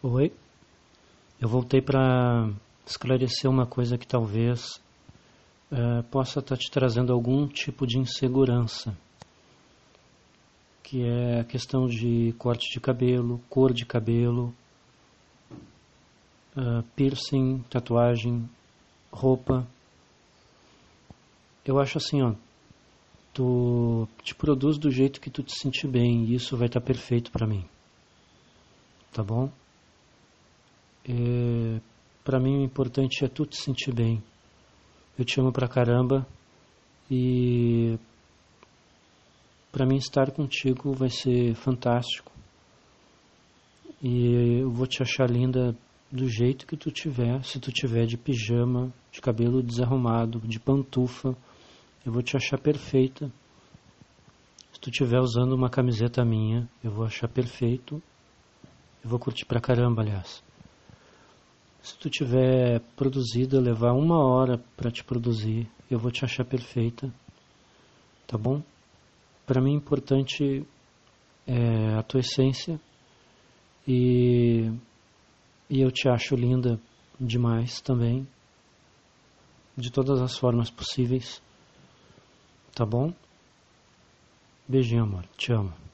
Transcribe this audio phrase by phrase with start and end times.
[0.00, 0.32] Oi.
[1.40, 2.48] Eu voltei para
[2.86, 4.80] esclarecer uma coisa que talvez
[5.72, 8.96] uh, possa estar tá te trazendo algum tipo de insegurança,
[10.84, 14.54] que é a questão de corte de cabelo, cor de cabelo,
[16.56, 18.48] uh, piercing, tatuagem,
[19.10, 19.66] roupa.
[21.64, 22.34] Eu acho assim, ó,
[23.34, 26.86] tu te produz do jeito que tu te sentir bem e isso vai estar tá
[26.86, 27.64] perfeito para mim.
[29.12, 29.50] Tá bom?
[31.08, 31.80] É,
[32.22, 34.22] para mim o importante é tu te sentir bem.
[35.18, 36.26] Eu te amo pra caramba
[37.10, 37.98] e
[39.72, 42.30] para mim estar contigo vai ser fantástico.
[44.02, 45.74] E eu vou te achar linda
[46.12, 51.34] do jeito que tu tiver, se tu tiver de pijama, de cabelo desarrumado, de pantufa,
[52.04, 53.32] eu vou te achar perfeita.
[54.72, 58.02] Se tu tiver usando uma camiseta minha, eu vou achar perfeito.
[59.02, 60.42] Eu vou curtir pra caramba, aliás.
[61.88, 67.10] Se tu tiver produzido, levar uma hora para te produzir, eu vou te achar perfeita,
[68.26, 68.62] tá bom?
[69.46, 70.66] Para mim, importante
[71.46, 72.78] é a tua essência
[73.86, 74.70] e,
[75.70, 76.78] e eu te acho linda
[77.18, 78.28] demais também,
[79.74, 81.42] de todas as formas possíveis,
[82.74, 83.14] tá bom?
[84.68, 85.24] Beijinho, amor.
[85.38, 85.87] Te amo.